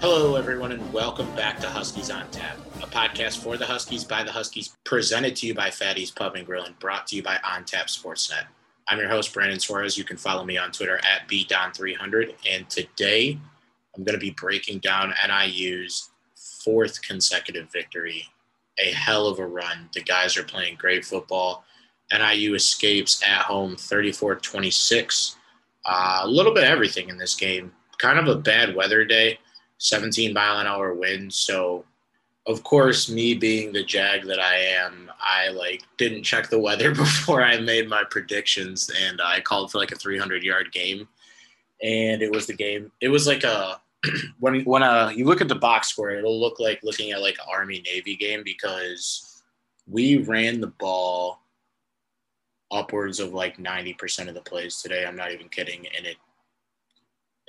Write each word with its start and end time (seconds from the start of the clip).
Hello, 0.00 0.36
everyone, 0.36 0.72
and 0.72 0.92
welcome 0.94 1.30
back 1.36 1.60
to 1.60 1.68
Huskies 1.68 2.10
on 2.10 2.26
Tap, 2.30 2.56
a 2.82 2.86
podcast 2.86 3.36
for 3.36 3.58
the 3.58 3.66
Huskies 3.66 4.02
by 4.02 4.22
the 4.22 4.32
Huskies, 4.32 4.74
presented 4.82 5.36
to 5.36 5.46
you 5.46 5.52
by 5.52 5.68
Fatty's 5.68 6.10
Pub 6.10 6.36
and 6.36 6.46
Grill 6.46 6.64
and 6.64 6.78
brought 6.78 7.06
to 7.08 7.16
you 7.16 7.22
by 7.22 7.36
On 7.44 7.66
Tap 7.66 7.88
Sportsnet. 7.88 8.46
I'm 8.88 8.98
your 8.98 9.10
host, 9.10 9.34
Brandon 9.34 9.60
Suarez. 9.60 9.98
You 9.98 10.04
can 10.04 10.16
follow 10.16 10.42
me 10.42 10.56
on 10.56 10.72
Twitter 10.72 10.96
at 10.96 11.28
BDon300. 11.28 12.32
And 12.50 12.66
today 12.70 13.38
I'm 13.94 14.02
going 14.02 14.18
to 14.18 14.18
be 14.18 14.30
breaking 14.30 14.78
down 14.78 15.12
NIU's 15.28 16.08
fourth 16.64 17.02
consecutive 17.02 17.70
victory. 17.70 18.24
A 18.78 18.92
hell 18.92 19.26
of 19.26 19.38
a 19.38 19.46
run. 19.46 19.90
The 19.92 20.00
guys 20.00 20.34
are 20.38 20.44
playing 20.44 20.76
great 20.76 21.04
football. 21.04 21.62
NIU 22.10 22.54
escapes 22.54 23.22
at 23.22 23.42
home 23.42 23.76
34 23.76 24.36
26. 24.36 25.36
Uh, 25.84 26.20
a 26.22 26.26
little 26.26 26.54
bit 26.54 26.64
everything 26.64 27.10
in 27.10 27.18
this 27.18 27.34
game. 27.34 27.70
Kind 27.98 28.18
of 28.18 28.28
a 28.28 28.40
bad 28.40 28.74
weather 28.74 29.04
day 29.04 29.38
17 29.80 30.32
mile 30.34 30.60
an 30.60 30.66
hour 30.66 30.94
wind. 30.94 31.32
So, 31.32 31.84
of 32.46 32.62
course, 32.62 33.10
me 33.10 33.34
being 33.34 33.72
the 33.72 33.82
jag 33.82 34.26
that 34.26 34.38
I 34.38 34.56
am, 34.56 35.10
I 35.20 35.48
like 35.48 35.82
didn't 35.96 36.22
check 36.22 36.48
the 36.48 36.58
weather 36.58 36.94
before 36.94 37.42
I 37.42 37.58
made 37.58 37.88
my 37.88 38.04
predictions, 38.08 38.90
and 39.02 39.20
I 39.20 39.40
called 39.40 39.72
for 39.72 39.78
like 39.78 39.90
a 39.90 39.96
300 39.96 40.42
yard 40.42 40.70
game. 40.70 41.08
And 41.82 42.20
it 42.22 42.30
was 42.30 42.46
the 42.46 42.54
game. 42.54 42.92
It 43.00 43.08
was 43.08 43.26
like 43.26 43.42
a 43.42 43.80
when 44.38 44.62
when 44.64 44.82
uh 44.82 45.10
you 45.14 45.24
look 45.24 45.40
at 45.40 45.48
the 45.48 45.54
box 45.54 45.88
score, 45.88 46.10
it'll 46.10 46.38
look 46.38 46.60
like 46.60 46.80
looking 46.82 47.12
at 47.12 47.22
like 47.22 47.38
Army 47.50 47.82
Navy 47.86 48.16
game 48.16 48.42
because 48.44 49.42
we 49.86 50.18
ran 50.18 50.60
the 50.60 50.68
ball 50.78 51.40
upwards 52.70 53.18
of 53.18 53.32
like 53.32 53.56
90% 53.56 54.28
of 54.28 54.34
the 54.34 54.40
plays 54.40 54.80
today. 54.80 55.04
I'm 55.04 55.16
not 55.16 55.32
even 55.32 55.48
kidding. 55.48 55.86
And 55.96 56.06
it 56.06 56.16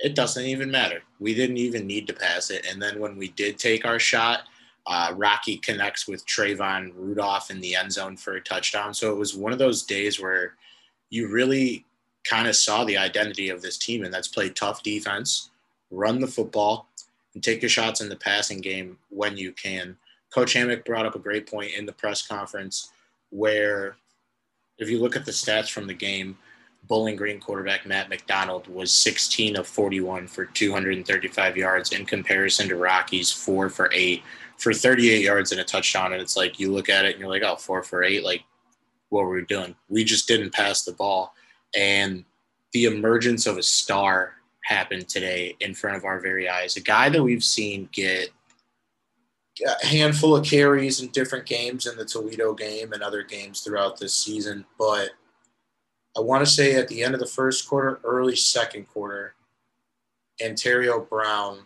it 0.02 0.16
doesn't 0.16 0.44
even 0.44 0.70
matter. 0.70 1.00
We 1.20 1.32
didn't 1.32 1.58
even 1.58 1.86
need 1.86 2.08
to 2.08 2.12
pass 2.12 2.50
it. 2.50 2.66
And 2.68 2.82
then 2.82 2.98
when 2.98 3.16
we 3.16 3.28
did 3.28 3.56
take 3.56 3.86
our 3.86 4.00
shot, 4.00 4.40
uh, 4.88 5.12
Rocky 5.16 5.58
connects 5.58 6.08
with 6.08 6.26
Trayvon 6.26 6.92
Rudolph 6.96 7.52
in 7.52 7.60
the 7.60 7.76
end 7.76 7.92
zone 7.92 8.16
for 8.16 8.34
a 8.34 8.40
touchdown. 8.40 8.92
So 8.92 9.12
it 9.12 9.16
was 9.16 9.36
one 9.36 9.52
of 9.52 9.60
those 9.60 9.84
days 9.84 10.20
where 10.20 10.54
you 11.10 11.28
really 11.28 11.86
kind 12.24 12.48
of 12.48 12.56
saw 12.56 12.84
the 12.84 12.98
identity 12.98 13.48
of 13.48 13.62
this 13.62 13.78
team, 13.78 14.02
and 14.04 14.12
that's 14.12 14.26
play 14.26 14.48
tough 14.48 14.82
defense, 14.82 15.50
run 15.92 16.20
the 16.20 16.26
football, 16.26 16.88
and 17.34 17.42
take 17.42 17.62
your 17.62 17.68
shots 17.68 18.00
in 18.00 18.08
the 18.08 18.16
passing 18.16 18.60
game 18.60 18.98
when 19.08 19.36
you 19.36 19.52
can. 19.52 19.96
Coach 20.34 20.54
Hammock 20.54 20.84
brought 20.84 21.06
up 21.06 21.14
a 21.14 21.20
great 21.20 21.48
point 21.48 21.72
in 21.76 21.86
the 21.86 21.92
press 21.92 22.26
conference 22.26 22.90
where, 23.30 23.96
if 24.78 24.90
you 24.90 24.98
look 24.98 25.14
at 25.14 25.24
the 25.24 25.32
stats 25.32 25.70
from 25.70 25.86
the 25.86 25.94
game, 25.94 26.36
Bowling 26.84 27.16
Green 27.16 27.40
quarterback 27.40 27.86
Matt 27.86 28.08
McDonald 28.08 28.66
was 28.66 28.92
16 28.92 29.56
of 29.56 29.66
41 29.66 30.26
for 30.26 30.46
235 30.46 31.56
yards 31.56 31.92
in 31.92 32.04
comparison 32.04 32.68
to 32.68 32.76
Rocky's 32.76 33.30
four 33.30 33.70
for 33.70 33.90
eight 33.92 34.22
for 34.58 34.72
38 34.72 35.22
yards 35.22 35.52
and 35.52 35.60
a 35.60 35.64
touchdown. 35.64 36.12
And 36.12 36.20
it's 36.20 36.36
like 36.36 36.58
you 36.58 36.72
look 36.72 36.88
at 36.88 37.04
it 37.04 37.12
and 37.12 37.20
you're 37.20 37.28
like, 37.28 37.42
oh, 37.42 37.56
four 37.56 37.82
for 37.82 38.02
eight. 38.02 38.24
Like, 38.24 38.42
what 39.10 39.24
were 39.24 39.34
we 39.34 39.44
doing? 39.44 39.76
We 39.88 40.04
just 40.04 40.26
didn't 40.26 40.52
pass 40.52 40.84
the 40.84 40.92
ball. 40.92 41.34
And 41.76 42.24
the 42.72 42.84
emergence 42.84 43.46
of 43.46 43.58
a 43.58 43.62
star 43.62 44.34
happened 44.64 45.08
today 45.08 45.56
in 45.60 45.74
front 45.74 45.96
of 45.96 46.04
our 46.04 46.20
very 46.20 46.48
eyes. 46.48 46.76
A 46.76 46.80
guy 46.80 47.08
that 47.08 47.22
we've 47.22 47.44
seen 47.44 47.88
get 47.92 48.30
a 49.66 49.86
handful 49.86 50.36
of 50.36 50.44
carries 50.44 51.00
in 51.00 51.08
different 51.08 51.46
games 51.46 51.86
in 51.86 51.96
the 51.96 52.04
Toledo 52.04 52.54
game 52.54 52.92
and 52.92 53.02
other 53.02 53.22
games 53.22 53.60
throughout 53.60 53.98
this 53.98 54.14
season, 54.14 54.64
but 54.78 55.10
I 56.16 56.20
want 56.20 56.44
to 56.44 56.50
say 56.50 56.74
at 56.74 56.88
the 56.88 57.02
end 57.02 57.14
of 57.14 57.20
the 57.20 57.26
first 57.26 57.68
quarter, 57.68 58.00
early 58.04 58.36
second 58.36 58.88
quarter, 58.88 59.34
Antario 60.40 61.08
Brown 61.08 61.60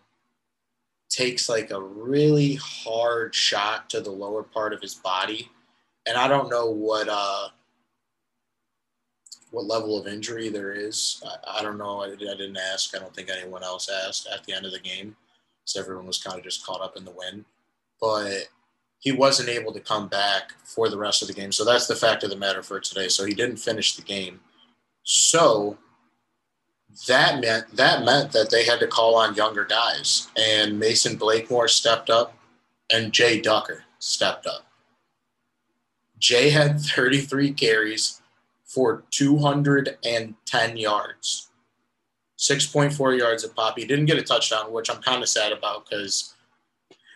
takes 1.08 1.48
like 1.48 1.70
a 1.70 1.82
really 1.82 2.54
hard 2.54 3.34
shot 3.34 3.88
to 3.90 4.00
the 4.00 4.10
lower 4.10 4.42
part 4.42 4.72
of 4.72 4.80
his 4.80 4.94
body. 4.94 5.50
And 6.06 6.16
I 6.16 6.28
don't 6.28 6.50
know 6.50 6.70
what 6.70 7.08
uh, 7.10 7.48
what 9.50 9.66
level 9.66 9.98
of 9.98 10.06
injury 10.06 10.48
there 10.48 10.72
is. 10.72 11.22
I, 11.26 11.60
I 11.60 11.62
don't 11.62 11.78
know. 11.78 12.02
I, 12.02 12.08
I, 12.08 12.16
didn't 12.16 12.58
ask. 12.58 12.94
I 12.94 12.98
don't 12.98 13.14
think 13.14 13.30
anyone 13.30 13.64
else 13.64 13.88
asked 13.88 14.28
at 14.32 14.44
the 14.44 14.52
end 14.52 14.66
of 14.66 14.72
the 14.72 14.78
game. 14.78 15.16
So 15.64 15.80
everyone 15.80 16.06
was 16.06 16.22
kind 16.22 16.38
of 16.38 16.44
just 16.44 16.64
caught 16.64 16.80
up 16.80 16.96
in 16.96 17.04
the 17.04 17.10
win. 17.10 17.44
But 18.00 18.48
he 18.98 19.12
wasn't 19.12 19.48
able 19.48 19.72
to 19.72 19.80
come 19.80 20.08
back 20.08 20.52
for 20.64 20.88
the 20.88 20.98
rest 20.98 21.22
of 21.22 21.28
the 21.28 21.34
game. 21.34 21.52
So 21.52 21.64
that's 21.64 21.86
the 21.86 21.94
fact 21.94 22.24
of 22.24 22.30
the 22.30 22.36
matter 22.36 22.62
for 22.62 22.80
today. 22.80 23.08
So 23.08 23.24
he 23.24 23.34
didn't 23.34 23.58
finish 23.58 23.94
the 23.94 24.02
game. 24.02 24.40
So 25.04 25.78
that 27.06 27.40
meant 27.40 27.76
that 27.76 28.04
meant 28.04 28.32
that 28.32 28.50
they 28.50 28.64
had 28.64 28.80
to 28.80 28.86
call 28.86 29.16
on 29.16 29.34
younger 29.34 29.64
guys, 29.64 30.28
and 30.36 30.78
Mason 30.78 31.16
Blakemore 31.16 31.68
stepped 31.68 32.10
up, 32.10 32.34
and 32.90 33.12
Jay 33.12 33.40
Ducker 33.40 33.84
stepped 33.98 34.46
up. 34.46 34.66
Jay 36.18 36.50
had 36.50 36.80
33 36.94 37.52
carries 37.52 38.22
for 38.64 39.04
210 39.10 40.76
yards, 40.76 41.50
6.4 42.38 43.18
yards 43.18 43.44
of 43.44 43.54
pop. 43.54 43.78
He 43.78 43.84
didn't 43.84 44.06
get 44.06 44.18
a 44.18 44.22
touchdown, 44.22 44.72
which 44.72 44.90
I'm 44.90 45.02
kind 45.02 45.22
of 45.22 45.28
sad 45.28 45.52
about 45.52 45.88
because 45.88 46.34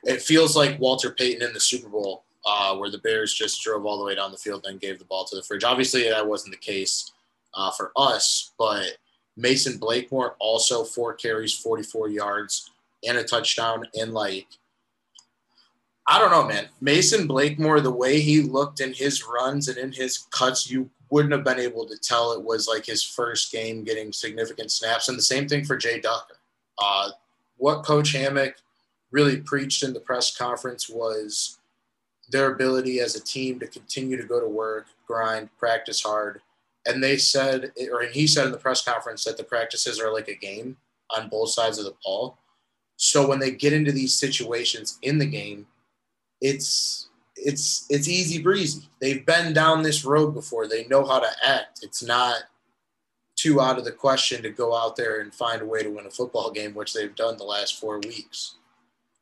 it 0.04 0.22
feels 0.22 0.56
like 0.56 0.80
Walter 0.80 1.10
Payton 1.10 1.46
in 1.46 1.52
the 1.52 1.60
Super 1.60 1.88
Bowl, 1.88 2.24
uh, 2.46 2.76
where 2.76 2.90
the 2.90 2.98
Bears 2.98 3.34
just 3.34 3.62
drove 3.62 3.84
all 3.84 3.98
the 3.98 4.04
way 4.04 4.14
down 4.14 4.32
the 4.32 4.38
field 4.38 4.66
and 4.66 4.80
gave 4.80 4.98
the 4.98 5.04
ball 5.04 5.24
to 5.26 5.36
the 5.36 5.42
fridge. 5.42 5.64
Obviously, 5.64 6.08
that 6.08 6.26
wasn't 6.26 6.52
the 6.52 6.58
case 6.58 7.12
uh, 7.54 7.70
for 7.70 7.92
us, 7.96 8.52
but 8.58 8.96
Mason 9.36 9.78
Blakemore 9.78 10.36
also 10.38 10.84
four 10.84 11.14
carries, 11.14 11.54
44 11.54 12.08
yards, 12.08 12.70
and 13.06 13.18
a 13.18 13.24
touchdown. 13.24 13.84
And 13.94 14.12
like, 14.12 14.46
I 16.06 16.18
don't 16.18 16.30
know, 16.30 16.46
man. 16.46 16.68
Mason 16.80 17.26
Blakemore, 17.26 17.80
the 17.80 17.90
way 17.90 18.20
he 18.20 18.42
looked 18.42 18.80
in 18.80 18.92
his 18.92 19.24
runs 19.24 19.68
and 19.68 19.78
in 19.78 19.92
his 19.92 20.26
cuts, 20.30 20.70
you 20.70 20.90
wouldn't 21.10 21.32
have 21.32 21.44
been 21.44 21.58
able 21.58 21.86
to 21.86 21.98
tell 21.98 22.32
it 22.32 22.42
was 22.42 22.68
like 22.68 22.86
his 22.86 23.02
first 23.02 23.52
game 23.52 23.84
getting 23.84 24.12
significant 24.12 24.70
snaps. 24.70 25.08
And 25.08 25.18
the 25.18 25.22
same 25.22 25.48
thing 25.48 25.64
for 25.64 25.76
Jay 25.76 26.00
Ducker. 26.00 26.38
Uh, 26.78 27.10
what 27.56 27.84
Coach 27.84 28.12
Hammock 28.12 28.54
really 29.10 29.38
preached 29.38 29.82
in 29.82 29.93
the 29.93 30.00
press 30.00 30.37
conference 30.37 30.88
was 30.88 31.59
their 32.31 32.53
ability 32.53 33.00
as 33.00 33.16
a 33.16 33.25
team 33.25 33.59
to 33.59 33.66
continue 33.66 34.16
to 34.16 34.26
go 34.26 34.41
to 34.41 34.48
work, 34.48 34.87
grind, 35.06 35.48
practice 35.59 36.03
hard. 36.03 36.41
And 36.87 37.03
they 37.03 37.16
said, 37.16 37.72
or 37.93 38.03
he 38.04 38.26
said 38.26 38.47
in 38.47 38.53
the 38.53 38.59
press 38.59 38.82
conference 38.82 39.25
that 39.25 39.37
the 39.37 39.44
practices 39.44 40.00
are 40.00 40.12
like 40.12 40.28
a 40.28 40.34
game 40.34 40.76
on 41.16 41.28
both 41.28 41.50
sides 41.50 41.78
of 41.78 41.84
the 41.84 41.94
ball. 42.04 42.39
So 42.97 43.27
when 43.27 43.39
they 43.39 43.51
get 43.51 43.72
into 43.72 43.92
these 43.92 44.15
situations 44.15 44.98
in 45.03 45.18
the 45.18 45.27
game, 45.27 45.66
it's 46.41 47.09
it's 47.36 47.86
it's 47.89 48.09
easy 48.09 48.41
breezy. 48.42 48.89
They've 49.01 49.24
been 49.24 49.53
down 49.53 49.83
this 49.83 50.04
road 50.04 50.34
before. 50.34 50.66
They 50.68 50.86
know 50.86 51.04
how 51.04 51.18
to 51.21 51.30
act. 51.42 51.80
It's 51.83 52.03
not 52.03 52.42
too 53.36 53.60
out 53.60 53.78
of 53.78 53.84
the 53.84 53.92
question 53.92 54.42
to 54.42 54.51
go 54.51 54.77
out 54.77 54.97
there 54.97 55.21
and 55.21 55.33
find 55.33 55.63
a 55.63 55.66
way 55.66 55.83
to 55.83 55.89
win 55.89 56.06
a 56.06 56.10
football 56.10 56.51
game, 56.51 56.74
which 56.74 56.92
they've 56.92 57.15
done 57.15 57.39
the 57.39 57.45
last 57.45 57.80
four 57.80 57.98
weeks. 58.01 58.56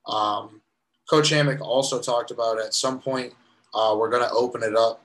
Um, 0.08 0.60
Coach 1.08 1.30
Hammock 1.30 1.60
also 1.60 2.00
talked 2.00 2.30
about 2.30 2.58
at 2.58 2.74
some 2.74 3.00
point 3.00 3.32
uh, 3.74 3.94
we're 3.98 4.10
going 4.10 4.22
to 4.22 4.34
open 4.34 4.62
it 4.62 4.76
up. 4.76 5.02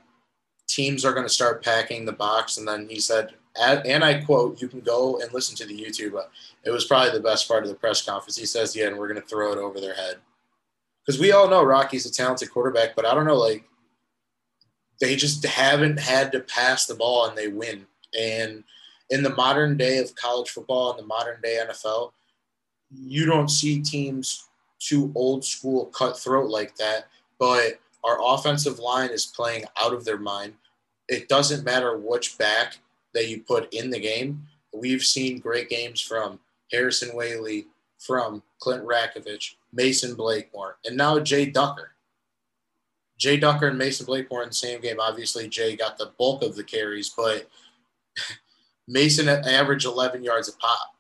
Teams 0.68 1.06
are 1.06 1.14
going 1.14 1.26
to 1.26 1.34
start 1.34 1.64
packing 1.64 2.06
the 2.06 2.14
box, 2.14 2.58
and 2.58 2.68
then 2.68 2.88
he 2.90 3.00
said, 3.00 3.34
and 3.56 4.04
I 4.04 4.22
quote, 4.22 4.62
"You 4.62 4.68
can 4.68 4.80
go 4.80 5.20
and 5.20 5.32
listen 5.34 5.56
to 5.58 5.66
the 5.66 5.78
YouTube." 5.78 6.20
It 6.64 6.72
was 6.72 6.86
probably 6.86 7.12
the 7.12 7.24
best 7.24 7.48
part 7.48 7.64
of 7.64 7.70
the 7.70 7.76
press 7.76 8.02
conference. 8.02 8.38
He 8.38 8.46
says, 8.46 8.76
"Yeah, 8.76 8.88
and 8.88 8.98
we're 8.98 9.08
going 9.08 9.22
to 9.22 9.28
throw 9.28 9.52
it 9.52 9.60
over 9.60 9.80
their 9.80 9.94
head," 9.94 10.16
because 11.06 11.20
we 11.20 11.32
all 11.32 11.50
know 11.50 11.64
Rocky's 11.64 12.06
a 12.06 12.12
talented 12.12 12.50
quarterback, 12.50 12.96
but 12.96 13.06
I 13.06 13.14
don't 13.14 13.28
know, 13.28 13.38
like 13.38 13.66
they 15.00 15.16
just 15.16 15.46
haven't 15.46 16.00
had 16.00 16.32
to 16.32 16.40
pass 16.40 16.86
the 16.86 16.96
ball 16.96 17.28
and 17.28 17.38
they 17.38 17.50
win. 17.50 17.86
And 18.18 18.64
in 19.10 19.22
the 19.22 19.36
modern 19.36 19.76
day 19.76 19.98
of 19.98 20.16
college 20.16 20.50
football 20.50 20.92
and 20.92 21.00
the 21.00 21.06
modern 21.06 21.42
day 21.42 21.60
NFL, 21.62 22.14
you 22.90 23.26
don't 23.26 23.50
see 23.50 23.82
teams 23.82 24.48
too 24.84 25.12
old 25.16 25.46
school 25.46 25.86
cutthroat 25.88 26.50
like 26.50 26.76
that, 26.78 27.08
but 27.40 27.80
our 28.04 28.18
offensive 28.22 28.80
line 28.80 29.10
is 29.10 29.26
playing 29.26 29.64
out 29.82 29.94
of 29.94 30.06
their 30.06 30.18
mind. 30.18 30.54
It 31.08 31.30
doesn't 31.30 31.64
matter 31.64 31.98
which 31.98 32.38
back 32.38 32.78
that 33.14 33.28
you 33.28 33.42
put 33.42 33.74
in 33.74 33.90
the 33.90 34.00
game. 34.00 34.46
We've 34.74 35.04
seen 35.04 35.40
great 35.40 35.70
games 35.70 36.02
from 36.02 36.40
Harrison 36.72 37.10
Waylee, 37.16 37.66
from 38.00 38.44
Clint 38.60 38.84
Ratkovich, 38.84 39.56
Mason 39.72 40.16
Blakemore, 40.16 40.78
and 40.86 40.98
now 40.98 41.20
Jay 41.20 41.46
Ducker. 41.46 41.92
Jay 43.18 43.38
Ducker 43.38 43.68
and 43.68 43.78
Mason 43.78 44.06
Blakemore 44.06 44.44
in 44.44 44.50
the 44.50 44.56
same 44.56 44.82
game. 44.82 45.00
Obviously, 45.00 45.48
Jay 45.48 45.76
got 45.76 45.98
the 45.98 46.12
bulk 46.18 46.44
of 46.44 46.56
the 46.56 46.64
carries, 46.64 47.10
but 47.10 47.48
Mason 48.88 49.30
averaged 49.30 49.86
11 49.86 50.24
yards 50.24 50.50
a 50.50 50.54
pop. 50.58 50.96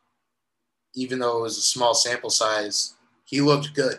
Even 0.95 1.19
though 1.19 1.39
it 1.39 1.41
was 1.41 1.57
a 1.57 1.61
small 1.61 1.95
sample 1.95 2.29
size, 2.29 2.93
he 3.33 3.41
looked 3.41 3.73
good. 3.73 3.97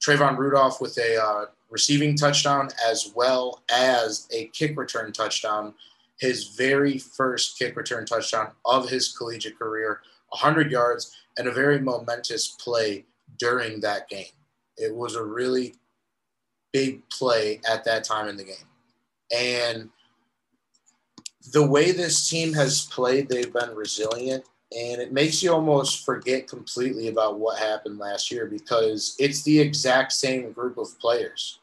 Trayvon 0.00 0.38
Rudolph 0.38 0.80
with 0.80 0.96
a 0.98 1.20
uh, 1.20 1.46
receiving 1.68 2.16
touchdown 2.16 2.68
as 2.88 3.10
well 3.12 3.64
as 3.68 4.28
a 4.30 4.46
kick 4.54 4.78
return 4.78 5.10
touchdown. 5.10 5.74
His 6.20 6.54
very 6.56 6.98
first 6.98 7.58
kick 7.58 7.74
return 7.74 8.06
touchdown 8.06 8.52
of 8.64 8.88
his 8.88 9.16
collegiate 9.16 9.58
career 9.58 10.00
100 10.28 10.70
yards, 10.70 11.16
and 11.38 11.48
a 11.48 11.52
very 11.52 11.80
momentous 11.80 12.46
play 12.62 13.04
during 13.36 13.80
that 13.80 14.08
game. 14.08 14.32
It 14.76 14.94
was 14.94 15.16
a 15.16 15.24
really 15.24 15.74
big 16.72 17.02
play 17.08 17.60
at 17.68 17.84
that 17.84 18.04
time 18.04 18.28
in 18.28 18.36
the 18.36 18.44
game. 18.44 18.68
And 19.36 19.90
the 21.52 21.66
way 21.66 21.90
this 21.90 22.28
team 22.28 22.52
has 22.52 22.86
played, 22.86 23.28
they've 23.28 23.52
been 23.52 23.74
resilient. 23.74 24.44
And 24.76 25.00
it 25.00 25.12
makes 25.12 25.42
you 25.42 25.52
almost 25.52 26.04
forget 26.04 26.46
completely 26.46 27.08
about 27.08 27.38
what 27.38 27.58
happened 27.58 27.98
last 27.98 28.30
year 28.30 28.46
because 28.46 29.16
it's 29.18 29.42
the 29.42 29.58
exact 29.58 30.12
same 30.12 30.52
group 30.52 30.76
of 30.76 30.98
players. 31.00 31.60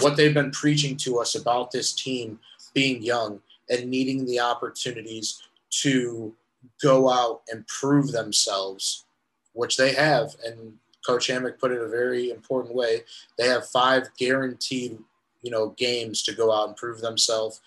What 0.00 0.16
they've 0.16 0.32
been 0.32 0.52
preaching 0.52 0.96
to 0.98 1.18
us 1.18 1.34
about 1.34 1.70
this 1.70 1.92
team 1.92 2.38
being 2.72 3.02
young 3.02 3.40
and 3.68 3.90
needing 3.90 4.24
the 4.24 4.40
opportunities 4.40 5.42
to 5.82 6.34
go 6.82 7.10
out 7.10 7.42
and 7.50 7.66
prove 7.66 8.12
themselves, 8.12 9.04
which 9.52 9.76
they 9.76 9.92
have. 9.92 10.34
And 10.44 10.74
Coach 11.06 11.26
Hammock 11.26 11.58
put 11.58 11.72
it 11.72 11.82
a 11.82 11.88
very 11.88 12.30
important 12.30 12.74
way. 12.74 13.00
They 13.36 13.48
have 13.48 13.68
five 13.68 14.08
guaranteed, 14.18 14.98
you 15.42 15.50
know, 15.50 15.70
games 15.76 16.22
to 16.22 16.34
go 16.34 16.52
out 16.52 16.68
and 16.68 16.76
prove 16.76 17.00
themselves. 17.00 17.60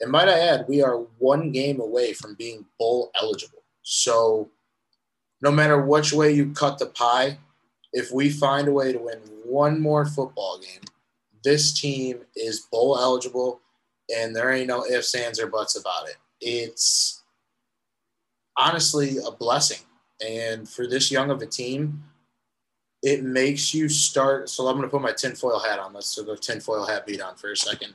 And 0.00 0.10
might 0.10 0.28
I 0.28 0.38
add, 0.38 0.66
we 0.68 0.82
are 0.82 0.98
one 1.18 1.52
game 1.52 1.80
away 1.80 2.12
from 2.12 2.34
being 2.34 2.66
bowl 2.78 3.10
eligible. 3.20 3.62
So 3.88 4.50
no 5.40 5.52
matter 5.52 5.80
which 5.80 6.12
way 6.12 6.32
you 6.32 6.50
cut 6.50 6.76
the 6.76 6.86
pie, 6.86 7.38
if 7.92 8.10
we 8.10 8.30
find 8.30 8.66
a 8.66 8.72
way 8.72 8.92
to 8.92 8.98
win 8.98 9.18
one 9.44 9.80
more 9.80 10.04
football 10.04 10.58
game, 10.58 10.82
this 11.44 11.72
team 11.72 12.22
is 12.34 12.66
bowl 12.72 12.98
eligible 12.98 13.60
and 14.12 14.34
there 14.34 14.50
ain't 14.50 14.66
no 14.66 14.84
ifs, 14.84 15.14
ands, 15.14 15.38
or 15.38 15.46
buts 15.46 15.76
about 15.76 16.08
it. 16.08 16.16
It's 16.40 17.22
honestly 18.56 19.18
a 19.24 19.30
blessing. 19.30 19.84
And 20.26 20.68
for 20.68 20.88
this 20.88 21.12
young 21.12 21.30
of 21.30 21.40
a 21.40 21.46
team, 21.46 22.02
it 23.04 23.22
makes 23.22 23.72
you 23.72 23.88
start. 23.88 24.50
So 24.50 24.66
I'm 24.66 24.78
going 24.78 24.88
to 24.88 24.90
put 24.90 25.00
my 25.00 25.12
tinfoil 25.12 25.60
hat 25.60 25.78
on. 25.78 25.92
Let's 25.92 26.20
go 26.20 26.34
tinfoil 26.34 26.86
hat 26.86 27.06
beat 27.06 27.20
on 27.20 27.36
for 27.36 27.52
a 27.52 27.56
second. 27.56 27.94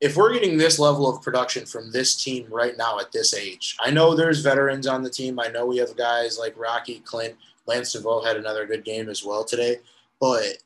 If 0.00 0.16
we're 0.16 0.32
getting 0.32 0.56
this 0.56 0.78
level 0.78 1.08
of 1.08 1.22
production 1.22 1.66
from 1.66 1.90
this 1.90 2.22
team 2.22 2.46
right 2.50 2.76
now 2.76 3.00
at 3.00 3.10
this 3.10 3.34
age, 3.34 3.76
I 3.80 3.90
know 3.90 4.14
there's 4.14 4.40
veterans 4.40 4.86
on 4.86 5.02
the 5.02 5.10
team. 5.10 5.40
I 5.40 5.48
know 5.48 5.66
we 5.66 5.78
have 5.78 5.96
guys 5.96 6.38
like 6.38 6.56
Rocky, 6.56 7.00
Clint, 7.00 7.34
Lance 7.66 7.92
Deveaux 7.92 8.24
had 8.24 8.36
another 8.36 8.66
good 8.66 8.84
game 8.84 9.08
as 9.08 9.24
well 9.24 9.44
today. 9.44 9.78
But 10.20 10.58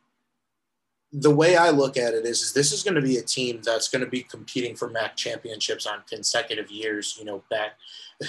the 1.13 1.35
way 1.35 1.57
I 1.57 1.71
look 1.71 1.97
at 1.97 2.15
it 2.15 2.25
is, 2.25 2.43
is 2.43 2.53
this 2.53 2.73
is 2.73 2.83
going 2.83 2.95
to 2.95 3.03
be 3.03 3.19
a 3.19 3.23
team 3.23 3.61
that's 3.63 3.89
going 3.89 4.05
to 4.05 4.11
be 4.11 4.23
competing 4.23 4.75
for 4.77 4.89
MAC 4.89 5.17
championships 5.17 5.87
on 5.87 6.03
consecutive 6.09 6.71
years. 6.71 7.17
You 7.19 7.25
know, 7.25 7.43
back 7.51 7.79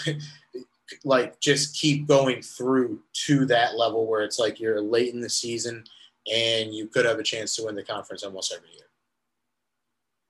like 1.04 1.40
just 1.40 1.76
keep 1.76 2.08
going 2.08 2.42
through 2.42 3.00
to 3.26 3.46
that 3.46 3.76
level 3.76 4.06
where 4.06 4.24
it's 4.24 4.40
like 4.40 4.60
you're 4.60 4.82
late 4.82 5.14
in 5.14 5.22
the 5.22 5.30
season 5.30 5.84
and 6.32 6.74
you 6.74 6.88
could 6.88 7.06
have 7.06 7.20
a 7.20 7.24
chance 7.24 7.56
to 7.56 7.66
win 7.66 7.76
the 7.76 7.84
conference 7.84 8.24
almost 8.24 8.54
every 8.54 8.70
year. 8.70 8.83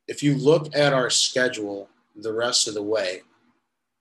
If 0.08 0.22
you 0.22 0.36
look 0.36 0.76
at 0.76 0.94
our 0.94 1.10
schedule 1.10 1.90
the 2.16 2.34
rest 2.34 2.68
of 2.68 2.74
the 2.74 2.84
way, 2.84 3.22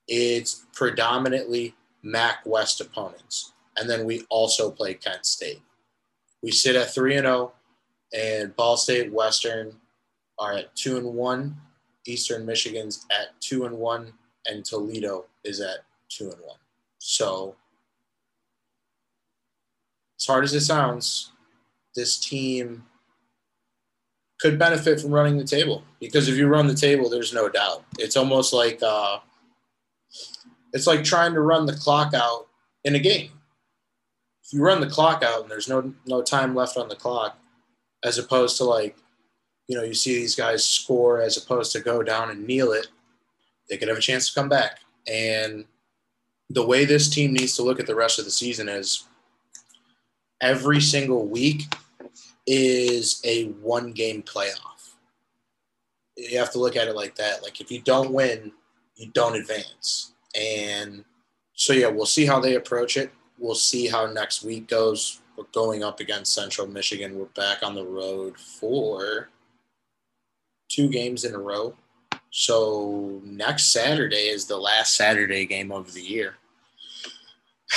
it's 0.07 0.65
predominantly 0.73 1.75
MAC 2.01 2.39
West 2.45 2.81
opponents. 2.81 3.53
And 3.77 3.89
then 3.89 4.05
we 4.05 4.25
also 4.29 4.69
play 4.69 4.93
Kent 4.93 5.25
State. 5.25 5.61
We 6.41 6.51
sit 6.51 6.75
at 6.75 6.93
3 6.93 7.17
and 7.17 7.25
0 7.25 7.53
and 8.13 8.55
Ball 8.55 8.77
State 8.77 9.11
Western 9.11 9.75
are 10.37 10.53
at 10.53 10.75
2 10.75 10.97
and 10.97 11.13
1. 11.13 11.57
Eastern 12.05 12.45
Michigan's 12.45 13.05
at 13.11 13.39
2 13.41 13.65
and 13.65 13.77
1 13.77 14.13
and 14.45 14.65
Toledo 14.65 15.25
is 15.43 15.59
at 15.61 15.79
two 16.09 16.31
and 16.31 16.41
one. 16.41 16.57
So, 16.99 17.55
as 20.19 20.25
hard 20.25 20.43
as 20.43 20.53
it 20.53 20.61
sounds, 20.61 21.31
this 21.95 22.17
team 22.17 22.85
could 24.43 24.59
benefit 24.59 24.99
from 24.99 25.11
running 25.11 25.37
the 25.37 25.43
table 25.45 25.85
because 26.01 26.27
if 26.27 26.35
you 26.35 26.49
run 26.49 26.67
the 26.67 26.75
table, 26.75 27.09
there's 27.09 27.33
no 27.33 27.47
doubt. 27.47 27.85
It's 27.97 28.17
almost 28.17 28.51
like 28.51 28.77
uh, 28.83 29.19
it's 30.73 30.85
like 30.85 31.05
trying 31.05 31.33
to 31.33 31.39
run 31.39 31.65
the 31.65 31.77
clock 31.77 32.13
out 32.13 32.47
in 32.83 32.95
a 32.95 32.99
game. 32.99 33.31
If 34.43 34.51
you 34.51 34.61
run 34.61 34.81
the 34.81 34.89
clock 34.89 35.23
out 35.23 35.43
and 35.43 35.49
there's 35.49 35.69
no 35.69 35.93
no 36.05 36.21
time 36.21 36.53
left 36.53 36.75
on 36.75 36.89
the 36.89 36.95
clock, 36.95 37.39
as 38.03 38.17
opposed 38.17 38.57
to 38.57 38.65
like, 38.65 38.97
you 39.69 39.77
know, 39.77 39.83
you 39.83 39.93
see 39.93 40.13
these 40.13 40.35
guys 40.35 40.67
score 40.67 41.21
as 41.21 41.37
opposed 41.37 41.71
to 41.71 41.79
go 41.79 42.03
down 42.03 42.29
and 42.29 42.45
kneel 42.45 42.73
it, 42.73 42.87
they 43.69 43.77
could 43.77 43.87
have 43.87 43.97
a 43.97 44.01
chance 44.01 44.27
to 44.27 44.37
come 44.37 44.49
back. 44.49 44.79
And 45.07 45.63
the 46.49 46.65
way 46.65 46.83
this 46.83 47.09
team 47.09 47.31
needs 47.31 47.55
to 47.55 47.63
look 47.63 47.79
at 47.79 47.87
the 47.87 47.95
rest 47.95 48.19
of 48.19 48.25
the 48.25 48.31
season 48.31 48.67
is 48.67 49.05
every 50.41 50.81
single 50.81 51.27
week 51.27 51.63
is 52.45 53.21
a 53.23 53.45
one 53.61 53.91
game 53.91 54.21
playoff. 54.23 54.95
You 56.17 56.37
have 56.37 56.51
to 56.51 56.59
look 56.59 56.75
at 56.75 56.87
it 56.87 56.95
like 56.95 57.15
that. 57.15 57.41
Like 57.41 57.61
if 57.61 57.71
you 57.71 57.81
don't 57.81 58.11
win, 58.11 58.51
you 58.95 59.09
don't 59.13 59.35
advance. 59.35 60.13
And 60.39 61.03
so 61.53 61.73
yeah, 61.73 61.87
we'll 61.87 62.05
see 62.05 62.25
how 62.25 62.39
they 62.39 62.55
approach 62.55 62.97
it. 62.97 63.11
We'll 63.37 63.55
see 63.55 63.87
how 63.87 64.05
next 64.07 64.43
week 64.43 64.67
goes. 64.67 65.21
We're 65.35 65.45
going 65.51 65.83
up 65.83 65.99
against 65.99 66.33
Central 66.33 66.67
Michigan. 66.67 67.17
We're 67.17 67.25
back 67.25 67.63
on 67.63 67.73
the 67.73 67.85
road 67.85 68.37
for 68.37 69.29
two 70.69 70.89
games 70.89 71.23
in 71.23 71.33
a 71.33 71.39
row. 71.39 71.75
So 72.29 73.21
next 73.23 73.71
Saturday 73.71 74.27
is 74.29 74.45
the 74.45 74.57
last 74.57 74.95
Saturday 74.95 75.45
game 75.45 75.71
of 75.71 75.93
the 75.93 76.01
year. 76.01 76.35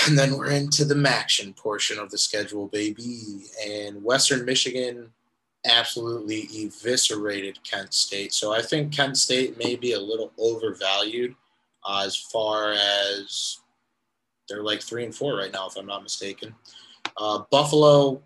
And 0.05 0.19
then 0.19 0.37
we're 0.37 0.51
into 0.51 0.85
the 0.85 0.95
MACtion 0.95 1.57
portion 1.57 1.99
of 1.99 2.11
the 2.11 2.19
schedule, 2.19 2.69
baby. 2.69 3.47
And 3.67 4.03
Western 4.03 4.45
Michigan 4.45 5.11
absolutely 5.65 6.49
eviscerated 6.53 7.59
Kent 7.65 7.95
State. 7.95 8.33
So 8.33 8.53
I 8.53 8.63
think 8.63 8.93
Kent 8.93 9.17
State 9.17 9.59
may 9.59 9.75
be 9.75 9.93
a 9.93 10.01
little 10.01 10.33
overvalued 10.39 11.35
uh, 11.85 12.03
as 12.05 12.17
far 12.17 12.73
as 12.73 13.59
they're 14.49 14.63
like 14.63 14.83
three 14.83 15.05
and 15.05 15.15
four 15.15 15.37
right 15.37 15.53
now, 15.53 15.67
if 15.67 15.77
I'm 15.77 15.87
not 15.87 16.03
mistaken. 16.03 16.55
Uh, 17.17 17.43
Buffalo 17.51 18.23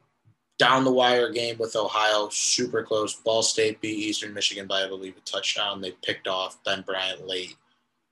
down 0.58 0.84
the 0.84 0.92
wire 0.92 1.30
game 1.30 1.56
with 1.58 1.76
Ohio, 1.76 2.28
super 2.30 2.82
close. 2.82 3.14
Ball 3.14 3.42
State 3.42 3.80
beat 3.80 3.98
Eastern 3.98 4.34
Michigan 4.34 4.66
by, 4.66 4.84
I 4.84 4.88
believe, 4.88 5.16
a 5.16 5.20
touchdown. 5.20 5.80
They 5.80 5.92
picked 6.02 6.28
off 6.28 6.62
Ben 6.64 6.82
Bryant 6.82 7.26
late 7.26 7.56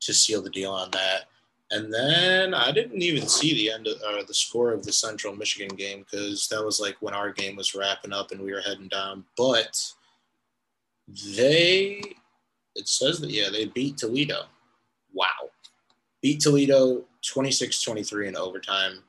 to 0.00 0.14
seal 0.14 0.40
the 0.40 0.48
deal 0.48 0.72
on 0.72 0.90
that. 0.92 1.24
And 1.70 1.92
then 1.92 2.54
I 2.54 2.72
didn't 2.72 3.02
even 3.02 3.28
see 3.28 3.54
the 3.54 3.70
end 3.70 3.86
of 3.86 4.00
uh, 4.00 4.22
the 4.26 4.34
score 4.34 4.72
of 4.72 4.84
the 4.84 4.92
Central 4.92 5.36
Michigan 5.36 5.76
game 5.76 6.04
because 6.10 6.48
that 6.48 6.64
was 6.64 6.80
like 6.80 6.96
when 7.00 7.12
our 7.12 7.30
game 7.30 7.56
was 7.56 7.74
wrapping 7.74 8.12
up 8.12 8.30
and 8.30 8.40
we 8.40 8.52
were 8.52 8.62
heading 8.62 8.88
down. 8.88 9.24
But 9.36 9.78
they, 11.36 12.00
it 12.74 12.88
says 12.88 13.20
that, 13.20 13.30
yeah, 13.30 13.50
they 13.50 13.66
beat 13.66 13.98
Toledo. 13.98 14.44
Wow. 15.12 15.50
Beat 16.22 16.40
Toledo 16.40 17.04
26 17.26 17.82
23 17.82 18.28
in 18.28 18.36
overtime. 18.36 19.02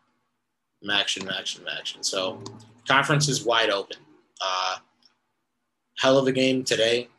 Action, 0.92 1.30
action, 1.30 1.66
action. 1.78 2.04
So, 2.04 2.42
conference 2.88 3.28
is 3.28 3.44
wide 3.44 3.70
open. 3.70 3.98
Uh, 4.42 4.78
hell 5.98 6.18
of 6.18 6.28
a 6.28 6.32
game 6.32 6.64
today. 6.64 7.10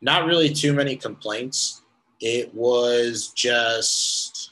Not 0.00 0.26
really 0.26 0.52
too 0.52 0.72
many 0.72 0.96
complaints. 0.96 1.82
It 2.20 2.54
was 2.54 3.32
just 3.34 4.49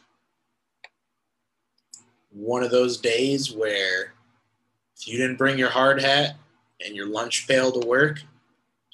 one 2.38 2.62
of 2.62 2.70
those 2.70 2.98
days 2.98 3.52
where 3.52 4.14
if 4.96 5.08
you 5.08 5.18
didn't 5.18 5.36
bring 5.36 5.58
your 5.58 5.70
hard 5.70 6.00
hat 6.00 6.36
and 6.84 6.94
your 6.94 7.06
lunch 7.06 7.48
pail 7.48 7.72
to 7.72 7.86
work, 7.86 8.22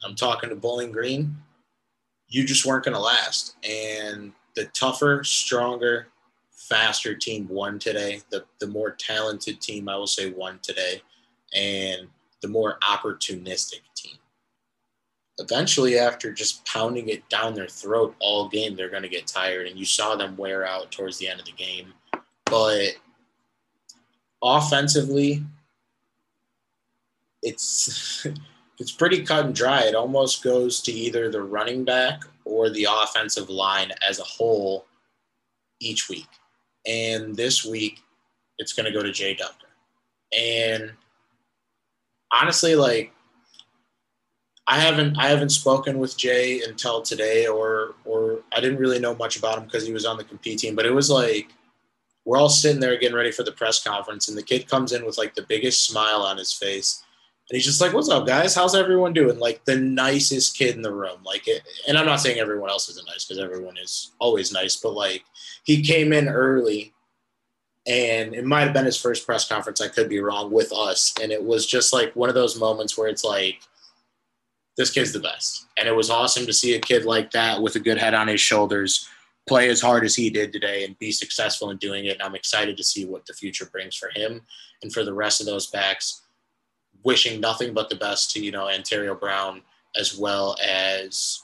I'm 0.02 0.14
talking 0.14 0.48
to 0.48 0.56
Bowling 0.56 0.92
Green, 0.92 1.36
you 2.28 2.44
just 2.44 2.64
weren't 2.64 2.84
going 2.84 2.94
to 2.94 3.00
last. 3.00 3.56
And 3.62 4.32
the 4.56 4.64
tougher, 4.66 5.22
stronger, 5.24 6.08
faster 6.50 7.14
team 7.14 7.46
won 7.48 7.78
today. 7.78 8.22
The, 8.30 8.44
the 8.60 8.66
more 8.66 8.92
talented 8.92 9.60
team, 9.60 9.88
I 9.88 9.96
will 9.96 10.06
say, 10.06 10.30
won 10.30 10.58
today. 10.62 11.02
And 11.54 12.08
the 12.40 12.48
more 12.48 12.78
opportunistic 12.82 13.80
team. 13.94 14.16
Eventually, 15.38 15.98
after 15.98 16.32
just 16.32 16.64
pounding 16.64 17.08
it 17.08 17.28
down 17.28 17.54
their 17.54 17.68
throat 17.68 18.14
all 18.20 18.48
game, 18.48 18.74
they're 18.74 18.88
going 18.88 19.02
to 19.02 19.08
get 19.08 19.26
tired. 19.26 19.66
And 19.66 19.78
you 19.78 19.84
saw 19.84 20.16
them 20.16 20.36
wear 20.36 20.66
out 20.66 20.90
towards 20.92 21.18
the 21.18 21.28
end 21.28 21.40
of 21.40 21.46
the 21.46 21.52
game. 21.52 21.92
But 22.46 22.94
offensively, 24.44 25.42
it's 27.42 28.26
it's 28.78 28.92
pretty 28.92 29.24
cut 29.24 29.46
and 29.46 29.54
dry. 29.54 29.82
It 29.82 29.94
almost 29.94 30.44
goes 30.44 30.80
to 30.82 30.92
either 30.92 31.30
the 31.30 31.42
running 31.42 31.84
back 31.84 32.22
or 32.44 32.70
the 32.70 32.86
offensive 32.88 33.48
line 33.48 33.90
as 34.06 34.20
a 34.20 34.24
whole 34.24 34.86
each 35.80 36.08
week. 36.08 36.28
And 36.86 37.34
this 37.34 37.64
week, 37.64 38.00
it's 38.58 38.74
going 38.74 38.86
to 38.86 38.92
go 38.92 39.02
to 39.02 39.10
Jay 39.10 39.34
Ducker. 39.34 39.54
And 40.36 40.92
honestly, 42.32 42.76
like 42.76 43.12
I 44.66 44.78
haven't 44.80 45.18
I 45.18 45.28
haven't 45.28 45.50
spoken 45.50 45.98
with 45.98 46.16
Jay 46.16 46.62
until 46.62 47.02
today, 47.02 47.46
or 47.46 47.94
or 48.04 48.40
I 48.54 48.60
didn't 48.60 48.78
really 48.78 48.98
know 48.98 49.14
much 49.14 49.36
about 49.36 49.58
him 49.58 49.64
because 49.64 49.86
he 49.86 49.92
was 49.92 50.04
on 50.04 50.16
the 50.16 50.24
compete 50.24 50.58
team. 50.58 50.74
But 50.74 50.86
it 50.86 50.94
was 50.94 51.10
like 51.10 51.52
we're 52.24 52.38
all 52.38 52.48
sitting 52.48 52.80
there 52.80 52.96
getting 52.98 53.16
ready 53.16 53.30
for 53.30 53.42
the 53.42 53.52
press 53.52 53.82
conference, 53.82 54.28
and 54.28 54.36
the 54.36 54.42
kid 54.42 54.68
comes 54.68 54.92
in 54.92 55.04
with 55.04 55.18
like 55.18 55.34
the 55.34 55.42
biggest 55.42 55.84
smile 55.84 56.22
on 56.22 56.38
his 56.38 56.52
face. 56.52 57.02
And 57.50 57.56
he's 57.56 57.66
just 57.66 57.80
like, 57.80 57.92
"What's 57.92 58.08
up, 58.08 58.26
guys? 58.26 58.54
How's 58.54 58.74
everyone 58.74 59.12
doing?" 59.12 59.38
Like 59.38 59.64
the 59.64 59.76
nicest 59.76 60.56
kid 60.56 60.74
in 60.74 60.82
the 60.82 60.94
room. 60.94 61.18
Like, 61.24 61.46
it, 61.46 61.62
and 61.86 61.98
I'm 61.98 62.06
not 62.06 62.20
saying 62.20 62.38
everyone 62.38 62.70
else 62.70 62.88
isn't 62.88 63.06
nice 63.06 63.24
because 63.24 63.42
everyone 63.42 63.76
is 63.76 64.12
always 64.18 64.52
nice, 64.52 64.76
but 64.76 64.94
like 64.94 65.24
he 65.64 65.82
came 65.82 66.12
in 66.14 66.28
early, 66.28 66.94
and 67.86 68.34
it 68.34 68.46
might 68.46 68.62
have 68.62 68.72
been 68.72 68.86
his 68.86 69.00
first 69.00 69.26
press 69.26 69.46
conference. 69.46 69.82
I 69.82 69.88
could 69.88 70.08
be 70.08 70.20
wrong 70.20 70.50
with 70.50 70.72
us, 70.72 71.12
and 71.22 71.30
it 71.30 71.42
was 71.42 71.66
just 71.66 71.92
like 71.92 72.16
one 72.16 72.30
of 72.30 72.34
those 72.34 72.58
moments 72.58 72.96
where 72.96 73.08
it's 73.08 73.24
like, 73.24 73.60
this 74.78 74.90
kid's 74.90 75.12
the 75.12 75.20
best, 75.20 75.66
and 75.76 75.86
it 75.86 75.94
was 75.94 76.08
awesome 76.08 76.46
to 76.46 76.52
see 76.54 76.74
a 76.74 76.80
kid 76.80 77.04
like 77.04 77.30
that 77.32 77.60
with 77.60 77.76
a 77.76 77.80
good 77.80 77.98
head 77.98 78.14
on 78.14 78.28
his 78.28 78.40
shoulders 78.40 79.10
play 79.46 79.68
as 79.68 79.80
hard 79.80 80.04
as 80.04 80.14
he 80.14 80.30
did 80.30 80.52
today 80.52 80.84
and 80.84 80.98
be 80.98 81.12
successful 81.12 81.70
in 81.70 81.76
doing 81.76 82.06
it. 82.06 82.14
And 82.14 82.22
I'm 82.22 82.34
excited 82.34 82.76
to 82.76 82.84
see 82.84 83.04
what 83.04 83.26
the 83.26 83.34
future 83.34 83.66
brings 83.66 83.94
for 83.94 84.10
him 84.14 84.40
and 84.82 84.92
for 84.92 85.04
the 85.04 85.14
rest 85.14 85.40
of 85.40 85.46
those 85.46 85.66
backs. 85.66 86.22
Wishing 87.02 87.40
nothing 87.40 87.74
but 87.74 87.90
the 87.90 87.96
best 87.96 88.30
to, 88.32 88.40
you 88.40 88.50
know, 88.50 88.64
Antario 88.64 89.18
Brown 89.18 89.60
as 89.96 90.16
well 90.16 90.56
as 90.64 91.42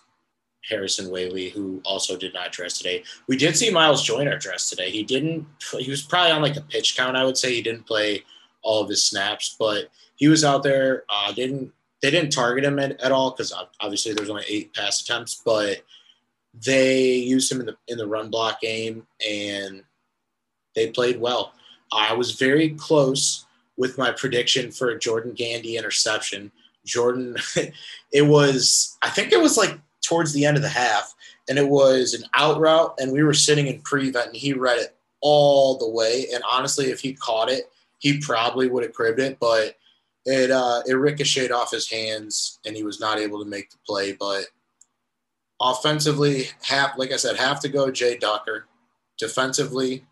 Harrison 0.68 1.10
Waylee, 1.10 1.50
who 1.50 1.80
also 1.84 2.16
did 2.16 2.32
not 2.32 2.52
dress 2.52 2.78
today. 2.78 3.02
We 3.26 3.36
did 3.36 3.56
see 3.56 3.70
Myles 3.70 4.02
Joyner 4.02 4.38
dress 4.38 4.70
today. 4.70 4.90
He 4.90 5.02
didn't, 5.02 5.46
he 5.78 5.90
was 5.90 6.02
probably 6.02 6.32
on 6.32 6.42
like 6.42 6.56
a 6.56 6.62
pitch 6.62 6.96
count, 6.96 7.16
I 7.16 7.24
would 7.24 7.36
say. 7.36 7.54
He 7.54 7.62
didn't 7.62 7.86
play 7.86 8.24
all 8.62 8.82
of 8.82 8.88
his 8.88 9.04
snaps, 9.04 9.56
but 9.58 9.90
he 10.16 10.28
was 10.28 10.44
out 10.44 10.62
there. 10.62 11.04
Uh, 11.08 11.32
didn't, 11.32 11.72
they 12.02 12.10
didn't 12.10 12.30
target 12.30 12.64
him 12.64 12.78
at, 12.78 13.00
at 13.00 13.12
all 13.12 13.30
because 13.30 13.52
obviously 13.80 14.14
there's 14.14 14.30
only 14.30 14.44
eight 14.48 14.72
pass 14.74 15.02
attempts, 15.02 15.42
but 15.44 15.82
they 16.54 17.14
used 17.14 17.50
him 17.50 17.60
in 17.60 17.66
the 17.66 17.76
in 17.88 17.98
the 17.98 18.06
run 18.06 18.30
block 18.30 18.60
game 18.60 19.06
and 19.26 19.82
they 20.74 20.90
played 20.90 21.20
well. 21.20 21.52
I 21.92 22.14
was 22.14 22.32
very 22.32 22.70
close 22.70 23.46
with 23.76 23.98
my 23.98 24.12
prediction 24.12 24.70
for 24.70 24.90
a 24.90 24.98
Jordan 24.98 25.32
Gandy 25.32 25.76
interception. 25.76 26.52
Jordan, 26.84 27.36
it 28.12 28.26
was 28.26 28.96
I 29.02 29.10
think 29.10 29.32
it 29.32 29.40
was 29.40 29.56
like 29.56 29.78
towards 30.02 30.32
the 30.32 30.44
end 30.44 30.56
of 30.56 30.62
the 30.62 30.68
half, 30.68 31.14
and 31.48 31.58
it 31.58 31.68
was 31.68 32.14
an 32.14 32.24
out 32.34 32.58
route, 32.58 32.94
and 32.98 33.12
we 33.12 33.22
were 33.22 33.34
sitting 33.34 33.66
in 33.66 33.80
prevent, 33.82 34.28
and 34.28 34.36
he 34.36 34.52
read 34.52 34.78
it 34.78 34.96
all 35.20 35.78
the 35.78 35.88
way. 35.88 36.26
And 36.32 36.42
honestly, 36.50 36.86
if 36.86 37.00
he 37.00 37.12
caught 37.12 37.50
it, 37.50 37.70
he 37.98 38.18
probably 38.18 38.68
would 38.68 38.82
have 38.82 38.94
cribbed 38.94 39.20
it, 39.20 39.38
but 39.38 39.76
it 40.26 40.50
uh, 40.50 40.82
it 40.86 40.94
ricocheted 40.94 41.52
off 41.52 41.70
his 41.70 41.90
hands, 41.90 42.58
and 42.64 42.76
he 42.76 42.82
was 42.82 43.00
not 43.00 43.18
able 43.18 43.42
to 43.42 43.48
make 43.48 43.70
the 43.70 43.78
play. 43.86 44.12
But 44.12 44.44
Offensively, 45.60 46.44
half 46.62 46.96
like 46.96 47.12
I 47.12 47.16
said, 47.16 47.36
have 47.36 47.60
to 47.60 47.68
go 47.68 47.90
Jay 47.90 48.16
Ducker. 48.16 48.66
Defensively, 49.18 50.04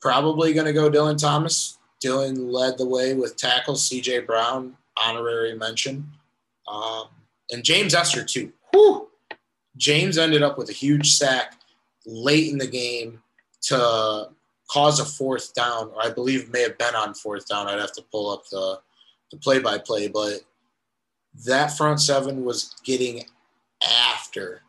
probably 0.00 0.52
going 0.52 0.66
to 0.66 0.72
go 0.72 0.90
Dylan 0.90 1.18
Thomas. 1.18 1.78
Dylan 2.04 2.52
led 2.52 2.76
the 2.76 2.86
way 2.86 3.14
with 3.14 3.36
tackles. 3.36 3.88
CJ 3.88 4.26
Brown, 4.26 4.76
honorary 5.02 5.56
mention, 5.56 6.06
um, 6.68 7.04
and 7.50 7.64
James 7.64 7.94
Ester 7.94 8.22
too. 8.22 8.52
Whew. 8.72 9.08
James 9.76 10.18
ended 10.18 10.42
up 10.42 10.58
with 10.58 10.68
a 10.68 10.74
huge 10.74 11.14
sack 11.14 11.54
late 12.06 12.52
in 12.52 12.58
the 12.58 12.66
game 12.66 13.22
to 13.62 14.28
cause 14.70 15.00
a 15.00 15.04
fourth 15.04 15.54
down, 15.54 15.90
or 15.94 16.04
I 16.04 16.10
believe 16.10 16.50
may 16.52 16.62
have 16.62 16.78
been 16.78 16.94
on 16.94 17.14
fourth 17.14 17.48
down. 17.48 17.68
I'd 17.68 17.78
have 17.78 17.92
to 17.92 18.02
pull 18.10 18.30
up 18.30 18.48
the 18.50 18.80
the 19.30 19.38
play 19.38 19.58
by 19.58 19.78
play, 19.78 20.06
but 20.08 20.40
that 21.46 21.76
front 21.76 22.00
seven 22.00 22.44
was 22.44 22.74
getting 22.84 23.24
after 23.86 24.62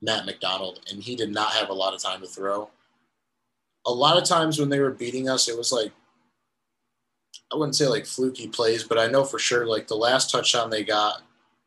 Matt 0.00 0.26
McDonald, 0.26 0.80
and 0.90 1.02
he 1.02 1.16
did 1.16 1.30
not 1.30 1.52
have 1.52 1.70
a 1.70 1.74
lot 1.74 1.94
of 1.94 2.02
time 2.02 2.20
to 2.20 2.26
throw. 2.26 2.70
A 3.86 3.92
lot 3.92 4.16
of 4.16 4.24
times 4.24 4.58
when 4.58 4.68
they 4.68 4.80
were 4.80 4.90
beating 4.90 5.28
us, 5.28 5.48
it 5.48 5.56
was 5.56 5.72
like 5.72 5.92
I 7.52 7.56
wouldn't 7.56 7.76
say 7.76 7.86
like 7.86 8.06
fluky 8.06 8.48
plays, 8.48 8.84
but 8.84 8.98
I 8.98 9.06
know 9.06 9.24
for 9.24 9.38
sure 9.38 9.66
like 9.66 9.86
the 9.86 9.96
last 9.96 10.30
touchdown 10.30 10.70
they 10.70 10.84
got 10.84 11.22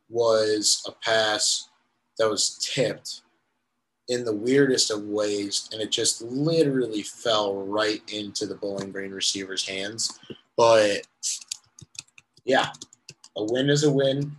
was 0.09 0.83
a 0.87 0.91
pass 0.91 1.69
that 2.17 2.29
was 2.29 2.57
tipped 2.73 3.21
in 4.07 4.23
the 4.25 4.35
weirdest 4.35 4.91
of 4.91 5.03
ways, 5.05 5.69
and 5.71 5.81
it 5.81 5.91
just 5.91 6.21
literally 6.21 7.01
fell 7.01 7.63
right 7.65 8.01
into 8.11 8.45
the 8.45 8.55
Bowling 8.55 8.91
Green 8.91 9.11
receiver's 9.11 9.67
hands. 9.67 10.19
But 10.57 11.07
yeah, 12.45 12.67
a 13.37 13.43
win 13.45 13.69
is 13.69 13.83
a 13.83 13.91
win 13.91 14.35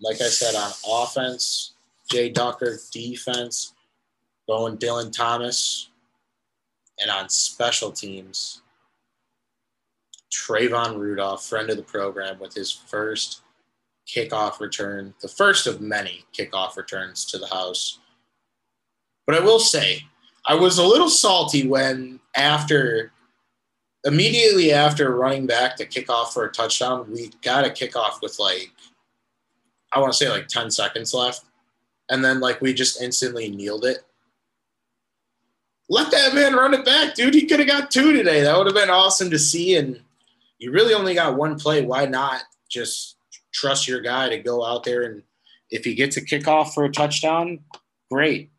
like 0.00 0.20
I 0.20 0.28
said, 0.28 0.54
on 0.54 0.72
offense, 0.88 1.74
Jay 2.10 2.30
Ducker, 2.30 2.78
defense, 2.92 3.74
going 4.48 4.78
Dylan 4.78 5.12
Thomas, 5.12 5.90
and 7.00 7.10
on 7.10 7.28
special 7.28 7.90
teams, 7.90 8.62
Trayvon 10.32 10.98
Rudolph, 10.98 11.44
friend 11.44 11.70
of 11.70 11.76
the 11.76 11.82
program, 11.82 12.38
with 12.38 12.54
his 12.54 12.70
first 12.70 13.42
kickoff 14.06 14.60
return, 14.60 15.14
the 15.20 15.28
first 15.28 15.66
of 15.66 15.80
many 15.80 16.24
kickoff 16.36 16.76
returns 16.76 17.24
to 17.26 17.38
the 17.38 17.48
house. 17.48 17.98
But 19.26 19.36
I 19.36 19.40
will 19.40 19.58
say, 19.58 20.04
I 20.46 20.54
was 20.54 20.78
a 20.78 20.86
little 20.86 21.08
salty 21.08 21.66
when 21.66 22.20
after 22.36 23.12
immediately 24.04 24.72
after 24.72 25.16
running 25.16 25.46
back 25.46 25.76
to 25.76 25.84
kick 25.84 26.08
off 26.08 26.32
for 26.32 26.44
a 26.44 26.52
touchdown, 26.52 27.10
we 27.10 27.30
got 27.42 27.66
a 27.66 27.70
kickoff 27.70 28.22
with 28.22 28.38
like 28.38 28.70
I 29.96 29.98
want 29.98 30.12
to 30.12 30.18
say 30.18 30.28
like 30.28 30.46
10 30.46 30.70
seconds 30.70 31.14
left. 31.14 31.46
And 32.10 32.22
then 32.22 32.38
like 32.38 32.60
we 32.60 32.74
just 32.74 33.00
instantly 33.00 33.48
kneeled 33.48 33.86
it. 33.86 34.04
Let 35.88 36.10
that 36.10 36.34
man 36.34 36.54
run 36.54 36.74
it 36.74 36.84
back, 36.84 37.14
dude. 37.14 37.32
He 37.32 37.46
could 37.46 37.60
have 37.60 37.68
got 37.68 37.90
two 37.90 38.12
today. 38.12 38.42
That 38.42 38.58
would 38.58 38.66
have 38.66 38.76
been 38.76 38.90
awesome 38.90 39.30
to 39.30 39.38
see. 39.38 39.76
And 39.76 39.98
you 40.58 40.70
really 40.70 40.92
only 40.92 41.14
got 41.14 41.38
one 41.38 41.58
play. 41.58 41.80
Why 41.80 42.04
not 42.04 42.42
just 42.68 43.16
trust 43.54 43.88
your 43.88 44.02
guy 44.02 44.28
to 44.28 44.36
go 44.36 44.62
out 44.62 44.84
there 44.84 45.04
and 45.04 45.22
if 45.70 45.82
he 45.82 45.94
gets 45.94 46.18
a 46.18 46.20
kickoff 46.20 46.74
for 46.74 46.84
a 46.84 46.92
touchdown, 46.92 47.60
great. 48.10 48.50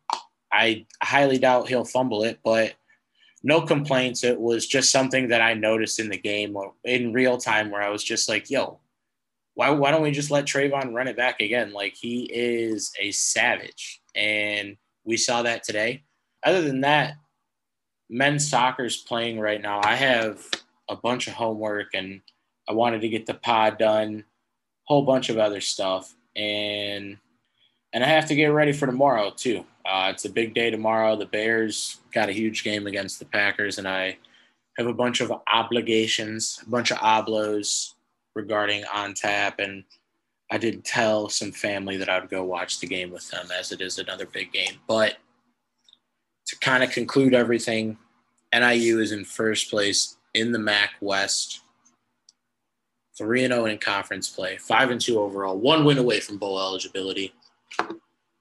I 0.52 0.86
highly 1.00 1.38
doubt 1.38 1.68
he'll 1.68 1.84
fumble 1.84 2.24
it, 2.24 2.40
but 2.44 2.74
no 3.44 3.62
complaints. 3.62 4.24
It 4.24 4.40
was 4.40 4.66
just 4.66 4.90
something 4.90 5.28
that 5.28 5.40
I 5.40 5.54
noticed 5.54 6.00
in 6.00 6.08
the 6.08 6.18
game 6.18 6.56
in 6.82 7.12
real 7.12 7.38
time 7.38 7.70
where 7.70 7.80
I 7.80 7.90
was 7.90 8.02
just 8.02 8.28
like, 8.28 8.50
yo, 8.50 8.80
why, 9.58 9.70
why 9.70 9.90
don't 9.90 10.02
we 10.02 10.12
just 10.12 10.30
let 10.30 10.44
Trayvon 10.44 10.94
run 10.94 11.08
it 11.08 11.16
back 11.16 11.40
again? 11.40 11.72
Like 11.72 11.96
he 11.96 12.30
is 12.32 12.92
a 13.00 13.10
savage. 13.10 14.00
And 14.14 14.76
we 15.04 15.16
saw 15.16 15.42
that 15.42 15.64
today. 15.64 16.04
Other 16.44 16.62
than 16.62 16.82
that, 16.82 17.16
men's 18.08 18.48
soccer 18.48 18.84
is 18.84 18.96
playing 18.96 19.40
right 19.40 19.60
now. 19.60 19.80
I 19.82 19.96
have 19.96 20.46
a 20.88 20.94
bunch 20.94 21.26
of 21.26 21.32
homework 21.32 21.88
and 21.94 22.20
I 22.68 22.72
wanted 22.72 23.00
to 23.00 23.08
get 23.08 23.26
the 23.26 23.34
pod 23.34 23.78
done, 23.78 24.22
whole 24.84 25.02
bunch 25.02 25.28
of 25.28 25.38
other 25.38 25.60
stuff. 25.60 26.14
And 26.36 27.18
and 27.92 28.04
I 28.04 28.06
have 28.06 28.26
to 28.26 28.36
get 28.36 28.52
ready 28.52 28.72
for 28.72 28.86
tomorrow 28.86 29.32
too. 29.36 29.66
Uh, 29.84 30.12
it's 30.14 30.24
a 30.24 30.30
big 30.30 30.54
day 30.54 30.70
tomorrow. 30.70 31.16
The 31.16 31.26
Bears 31.26 31.98
got 32.14 32.28
a 32.28 32.32
huge 32.32 32.62
game 32.62 32.86
against 32.86 33.18
the 33.18 33.24
Packers, 33.24 33.78
and 33.78 33.88
I 33.88 34.18
have 34.76 34.86
a 34.86 34.94
bunch 34.94 35.20
of 35.20 35.32
obligations, 35.52 36.60
a 36.64 36.70
bunch 36.70 36.92
of 36.92 36.98
oblos 36.98 37.94
regarding 38.34 38.84
on 38.92 39.14
tap 39.14 39.58
and 39.58 39.84
I 40.50 40.58
did 40.58 40.84
tell 40.84 41.28
some 41.28 41.52
family 41.52 41.96
that 41.98 42.08
I 42.08 42.18
would 42.18 42.30
go 42.30 42.42
watch 42.42 42.80
the 42.80 42.86
game 42.86 43.10
with 43.10 43.28
them 43.30 43.48
as 43.56 43.70
it 43.70 43.80
is 43.80 43.98
another 43.98 44.26
big 44.26 44.52
game. 44.52 44.80
But 44.86 45.16
to 46.46 46.58
kind 46.60 46.82
of 46.82 46.90
conclude 46.90 47.34
everything, 47.34 47.98
NIU 48.54 49.00
is 49.00 49.12
in 49.12 49.24
first 49.24 49.68
place 49.68 50.16
in 50.32 50.52
the 50.52 50.58
MAC 50.58 50.90
West. 51.00 51.60
3 53.18 53.44
and 53.44 53.52
0 53.52 53.66
in 53.66 53.78
conference 53.78 54.28
play, 54.28 54.56
5 54.56 54.90
and 54.92 55.00
2 55.00 55.18
overall, 55.18 55.58
one 55.58 55.84
win 55.84 55.98
away 55.98 56.20
from 56.20 56.38
bowl 56.38 56.60
eligibility. 56.60 57.34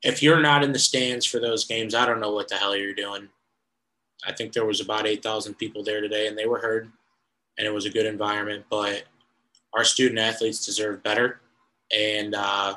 If 0.03 0.21
you're 0.21 0.39
not 0.39 0.63
in 0.63 0.71
the 0.71 0.79
stands 0.79 1.25
for 1.25 1.39
those 1.39 1.65
games, 1.65 1.95
I 1.95 2.05
don't 2.05 2.19
know 2.19 2.31
what 2.31 2.47
the 2.47 2.55
hell 2.55 2.77
you're 2.77 2.93
doing. 2.93 3.27
I 4.25 4.31
think 4.33 4.53
there 4.53 4.65
was 4.65 4.79
about 4.79 5.07
8,000 5.07 5.55
people 5.55 5.83
there 5.83 5.99
today 5.99 6.27
and 6.27 6.37
they 6.37 6.45
were 6.45 6.59
heard 6.59 6.91
and 7.57 7.65
it 7.65 7.73
was 7.73 7.85
a 7.85 7.89
good 7.89 8.05
environment, 8.05 8.65
but 8.69 9.05
our 9.73 9.83
student 9.83 10.19
athletes 10.19 10.65
deserve 10.65 11.03
better. 11.03 11.41
And 11.95 12.35
uh, 12.35 12.75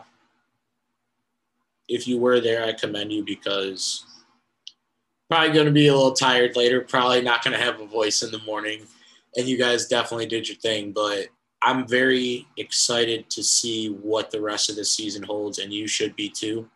if 1.88 2.06
you 2.06 2.18
were 2.18 2.40
there, 2.40 2.64
I 2.64 2.72
commend 2.72 3.12
you 3.12 3.24
because 3.24 4.06
probably 5.28 5.52
going 5.52 5.66
to 5.66 5.72
be 5.72 5.86
a 5.86 5.94
little 5.94 6.12
tired 6.12 6.56
later, 6.56 6.80
probably 6.80 7.22
not 7.22 7.44
going 7.44 7.56
to 7.56 7.64
have 7.64 7.80
a 7.80 7.86
voice 7.86 8.22
in 8.22 8.30
the 8.30 8.40
morning. 8.40 8.82
And 9.36 9.48
you 9.48 9.56
guys 9.56 9.86
definitely 9.86 10.26
did 10.26 10.48
your 10.48 10.56
thing, 10.58 10.92
but 10.92 11.28
I'm 11.62 11.86
very 11.86 12.46
excited 12.56 13.30
to 13.30 13.42
see 13.42 13.88
what 13.88 14.30
the 14.30 14.40
rest 14.40 14.70
of 14.70 14.76
the 14.76 14.84
season 14.84 15.22
holds, 15.22 15.58
and 15.58 15.72
you 15.72 15.86
should 15.86 16.16
be 16.16 16.28
too. 16.28 16.68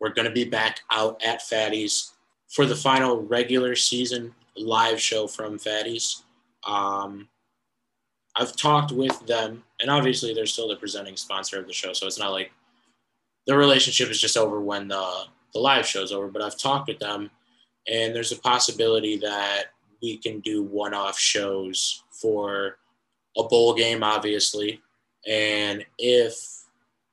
We're 0.00 0.12
going 0.12 0.26
to 0.26 0.34
be 0.34 0.44
back 0.44 0.80
out 0.90 1.22
at 1.24 1.42
Fatty's 1.42 2.12
for 2.48 2.66
the 2.66 2.76
final 2.76 3.22
regular 3.22 3.76
season 3.76 4.34
live 4.56 5.00
show 5.00 5.26
from 5.26 5.58
Fatty's. 5.58 6.24
Um, 6.66 7.28
I've 8.38 8.56
talked 8.56 8.92
with 8.92 9.26
them, 9.26 9.64
and 9.80 9.90
obviously 9.90 10.34
they're 10.34 10.46
still 10.46 10.68
the 10.68 10.76
presenting 10.76 11.16
sponsor 11.16 11.58
of 11.58 11.66
the 11.66 11.72
show, 11.72 11.92
so 11.92 12.06
it's 12.06 12.18
not 12.18 12.32
like 12.32 12.52
the 13.46 13.56
relationship 13.56 14.10
is 14.10 14.20
just 14.20 14.36
over 14.36 14.60
when 14.60 14.88
the 14.88 15.24
the 15.52 15.60
live 15.60 15.86
show's 15.86 16.12
over. 16.12 16.28
But 16.28 16.42
I've 16.42 16.58
talked 16.58 16.88
with 16.88 16.98
them, 16.98 17.30
and 17.88 18.14
there's 18.14 18.32
a 18.32 18.40
possibility 18.40 19.16
that 19.18 19.66
we 20.02 20.18
can 20.18 20.40
do 20.40 20.62
one-off 20.62 21.18
shows 21.18 22.02
for 22.10 22.76
a 23.38 23.44
bowl 23.44 23.74
game, 23.74 24.02
obviously, 24.02 24.80
and 25.26 25.84
if 25.98 26.64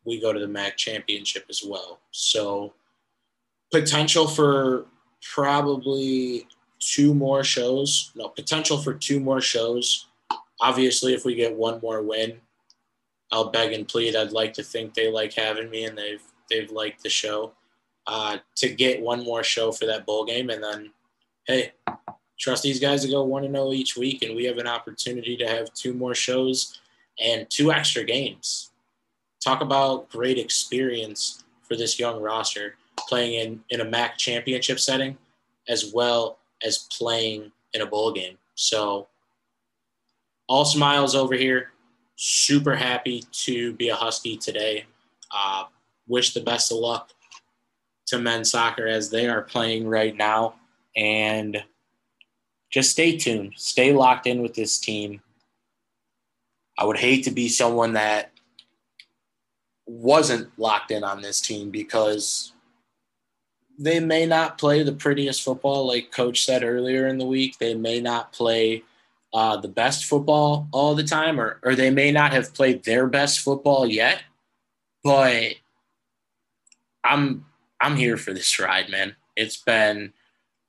we 0.05 0.19
go 0.19 0.33
to 0.33 0.39
the 0.39 0.47
MAC 0.47 0.75
championship 0.77 1.45
as 1.49 1.63
well. 1.65 1.99
So 2.11 2.73
potential 3.71 4.27
for 4.27 4.85
probably 5.33 6.47
two 6.79 7.13
more 7.13 7.43
shows. 7.43 8.11
No, 8.15 8.29
potential 8.29 8.77
for 8.77 8.93
two 8.93 9.19
more 9.19 9.41
shows. 9.41 10.07
Obviously, 10.61 11.13
if 11.13 11.25
we 11.25 11.35
get 11.35 11.55
one 11.55 11.79
more 11.81 12.01
win, 12.01 12.39
I'll 13.31 13.49
beg 13.49 13.73
and 13.73 13.87
plead. 13.87 14.15
I'd 14.15 14.31
like 14.31 14.53
to 14.53 14.63
think 14.63 14.93
they 14.93 15.11
like 15.11 15.33
having 15.33 15.69
me 15.69 15.85
and 15.85 15.97
they've 15.97 16.21
they've 16.49 16.71
liked 16.71 17.03
the 17.03 17.09
show. 17.09 17.53
Uh, 18.05 18.37
to 18.55 18.67
get 18.69 19.01
one 19.01 19.23
more 19.23 19.43
show 19.43 19.71
for 19.71 19.85
that 19.85 20.05
bowl 20.05 20.25
game, 20.25 20.49
and 20.49 20.61
then, 20.61 20.91
hey, 21.47 21.71
trust 22.37 22.61
these 22.61 22.79
guys 22.79 23.01
to 23.03 23.09
go 23.09 23.23
one 23.23 23.45
and 23.45 23.53
zero 23.53 23.69
oh 23.69 23.73
each 23.73 23.95
week, 23.95 24.23
and 24.23 24.35
we 24.35 24.43
have 24.43 24.57
an 24.57 24.67
opportunity 24.67 25.37
to 25.37 25.47
have 25.47 25.73
two 25.73 25.93
more 25.93 26.13
shows 26.13 26.81
and 27.21 27.49
two 27.49 27.71
extra 27.71 28.03
games. 28.03 28.71
Talk 29.41 29.61
about 29.61 30.09
great 30.09 30.37
experience 30.37 31.43
for 31.63 31.77
this 31.77 31.97
young 31.97 32.21
roster 32.21 32.75
playing 33.07 33.33
in, 33.33 33.63
in 33.69 33.81
a 33.81 33.89
MAC 33.89 34.17
championship 34.17 34.79
setting 34.79 35.17
as 35.67 35.91
well 35.93 36.39
as 36.63 36.87
playing 36.91 37.51
in 37.73 37.81
a 37.81 37.85
bowl 37.85 38.11
game. 38.11 38.37
So, 38.55 39.07
all 40.47 40.65
smiles 40.65 41.15
over 41.15 41.35
here. 41.35 41.71
Super 42.15 42.75
happy 42.75 43.23
to 43.31 43.73
be 43.73 43.89
a 43.89 43.95
Husky 43.95 44.37
today. 44.37 44.85
Uh, 45.31 45.65
wish 46.07 46.33
the 46.33 46.41
best 46.41 46.71
of 46.71 46.77
luck 46.77 47.11
to 48.07 48.19
men's 48.19 48.51
soccer 48.51 48.87
as 48.87 49.09
they 49.09 49.27
are 49.27 49.41
playing 49.41 49.87
right 49.87 50.15
now. 50.15 50.55
And 50.95 51.63
just 52.69 52.91
stay 52.91 53.17
tuned, 53.17 53.53
stay 53.55 53.93
locked 53.93 54.27
in 54.27 54.41
with 54.41 54.53
this 54.53 54.77
team. 54.79 55.21
I 56.77 56.85
would 56.85 56.97
hate 56.97 57.23
to 57.25 57.31
be 57.31 57.49
someone 57.49 57.93
that 57.93 58.31
wasn't 59.85 60.57
locked 60.57 60.91
in 60.91 61.03
on 61.03 61.21
this 61.21 61.39
team 61.39 61.69
because 61.69 62.51
they 63.77 63.99
may 63.99 64.25
not 64.25 64.57
play 64.57 64.83
the 64.83 64.91
prettiest 64.91 65.43
football, 65.43 65.87
like 65.87 66.11
Coach 66.11 66.45
said 66.45 66.63
earlier 66.63 67.07
in 67.07 67.17
the 67.17 67.25
week. 67.25 67.57
They 67.57 67.73
may 67.73 67.99
not 67.99 68.33
play 68.33 68.83
uh, 69.33 69.57
the 69.57 69.67
best 69.67 70.05
football 70.05 70.67
all 70.71 70.93
the 70.95 71.03
time, 71.03 71.39
or, 71.39 71.59
or 71.63 71.75
they 71.75 71.89
may 71.89 72.11
not 72.11 72.33
have 72.33 72.53
played 72.53 72.83
their 72.83 73.07
best 73.07 73.39
football 73.39 73.87
yet. 73.87 74.21
But 75.03 75.55
I'm 77.03 77.45
I'm 77.81 77.95
here 77.95 78.15
for 78.17 78.33
this 78.33 78.59
ride, 78.59 78.89
man. 78.89 79.15
It's 79.35 79.57
been 79.57 80.13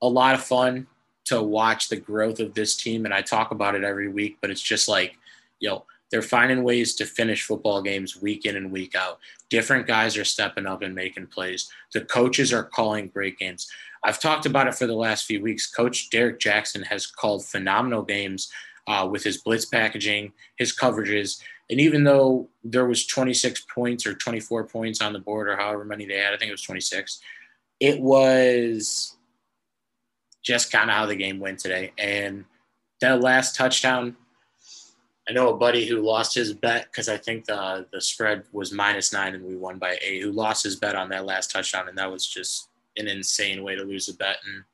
a 0.03 0.09
lot 0.09 0.35
of 0.35 0.43
fun 0.43 0.87
to 1.27 1.43
watch 1.43 1.89
the 1.89 1.97
growth 1.97 2.41
of 2.41 2.55
this 2.55 2.77
team, 2.77 3.05
and 3.05 3.15
I 3.15 3.23
talk 3.23 3.51
about 3.51 3.75
it 3.75 3.85
every 3.85 4.09
week. 4.09 4.39
But 4.41 4.51
it's 4.51 4.63
just 4.63 4.89
like, 4.89 5.17
yo, 5.61 5.85
they're 6.15 6.23
finding 6.23 6.63
ways 6.63 6.95
to 6.95 7.05
finish 7.05 7.43
football 7.43 7.83
games 7.83 8.23
week 8.23 8.47
in 8.47 8.55
and 8.55 8.71
week 8.71 8.95
out. 8.95 9.19
Different 9.51 9.85
guys 9.89 10.17
are 10.17 10.25
stepping 10.25 10.65
up 10.65 10.81
and 10.81 10.95
making 10.95 11.27
plays. 11.27 11.69
The 11.93 12.03
coaches 12.03 12.53
are 12.53 12.63
calling 12.63 13.09
great 13.09 13.37
games. 13.37 13.69
I've 14.05 14.21
talked 14.21 14.47
about 14.47 14.69
it 14.69 14.77
for 14.77 14.87
the 14.87 14.95
last 14.95 15.27
few 15.27 15.43
weeks. 15.43 15.67
Coach 15.67 16.11
Derek 16.11 16.39
Jackson 16.39 16.85
has 16.85 17.05
called 17.05 17.45
phenomenal 17.45 18.03
games 18.03 18.49
uh, 18.87 19.09
with 19.11 19.25
his 19.25 19.39
blitz 19.39 19.65
packaging, 19.65 20.33
his 20.57 20.73
coverages. 20.73 21.43
And 21.69 21.81
even 21.81 22.05
though 22.05 22.49
there 22.63 22.87
was 22.87 23.05
26 23.09 23.67
points 23.75 24.07
or 24.07 24.15
24 24.15 24.69
points 24.69 25.03
on 25.03 25.15
the 25.15 25.19
board 25.19 25.49
or 25.49 25.57
however 25.57 25.85
many 25.85 26.07
they 26.07 26.19
had, 26.19 26.33
I 26.33 26.37
think 26.37 26.51
it 26.51 26.53
was 26.53 26.63
26, 26.63 27.19
it 27.81 28.01
was 28.01 29.17
just 30.45 30.71
kind 30.71 30.91
of 30.91 30.95
how 30.95 31.07
the 31.07 31.17
game 31.17 31.41
went 31.41 31.59
today. 31.59 31.91
And 31.99 32.45
that 33.01 33.21
last 33.21 33.57
touchdown 33.57 34.17
I 35.29 35.33
know 35.33 35.49
a 35.49 35.57
buddy 35.57 35.87
who 35.87 36.03
lost 36.03 36.35
his 36.35 36.53
bet 36.53 36.87
because 36.91 37.09
I 37.09 37.17
think 37.17 37.47
the 37.47 37.87
the 37.93 38.01
spread 38.01 38.45
was 38.53 38.73
minus 38.73 39.13
nine 39.13 39.35
and 39.35 39.45
we 39.45 39.57
won 39.57 39.79
by 39.79 39.99
eight. 40.03 40.23
Who 40.23 40.33
lost 40.33 40.65
his 40.65 40.77
bet 40.77 40.95
on 40.95 41.09
that 41.11 41.25
last 41.25 41.51
touchdown, 41.51 41.89
and 41.89 41.97
that 41.97 42.13
was 42.13 42.27
just 42.27 42.69
an 42.97 43.09
insane 43.09 43.63
way 43.63 43.75
to 43.75 43.83
lose 43.83 44.09
a 44.09 44.15
bet 44.15 44.37
and 44.45 44.65